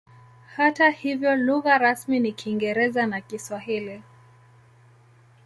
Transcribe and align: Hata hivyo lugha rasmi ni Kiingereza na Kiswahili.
Hata 0.55 0.89
hivyo 0.89 1.35
lugha 1.35 1.77
rasmi 1.77 2.19
ni 2.19 2.31
Kiingereza 2.31 3.05
na 3.07 3.21
Kiswahili. 3.21 4.03